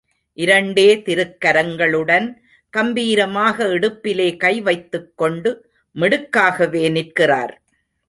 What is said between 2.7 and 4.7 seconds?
கம்பீரமாக இடுப்பிலே கை